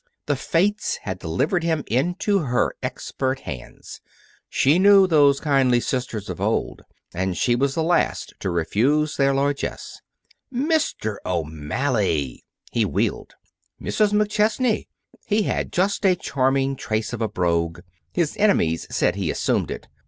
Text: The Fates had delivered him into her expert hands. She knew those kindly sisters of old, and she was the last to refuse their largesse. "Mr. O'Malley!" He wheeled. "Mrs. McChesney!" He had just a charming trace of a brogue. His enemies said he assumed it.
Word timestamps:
The 0.25 0.35
Fates 0.35 0.95
had 1.03 1.19
delivered 1.19 1.63
him 1.63 1.83
into 1.85 2.39
her 2.39 2.73
expert 2.81 3.41
hands. 3.41 4.01
She 4.49 4.79
knew 4.79 5.05
those 5.05 5.39
kindly 5.39 5.79
sisters 5.79 6.27
of 6.27 6.41
old, 6.41 6.81
and 7.13 7.37
she 7.37 7.55
was 7.55 7.75
the 7.75 7.83
last 7.83 8.33
to 8.39 8.49
refuse 8.49 9.15
their 9.17 9.31
largesse. 9.31 10.01
"Mr. 10.51 11.17
O'Malley!" 11.23 12.43
He 12.71 12.83
wheeled. 12.83 13.35
"Mrs. 13.79 14.11
McChesney!" 14.11 14.87
He 15.27 15.43
had 15.43 15.71
just 15.71 16.03
a 16.03 16.15
charming 16.15 16.75
trace 16.77 17.13
of 17.13 17.21
a 17.21 17.27
brogue. 17.29 17.81
His 18.11 18.35
enemies 18.39 18.87
said 18.89 19.13
he 19.17 19.29
assumed 19.29 19.69
it. 19.69 19.87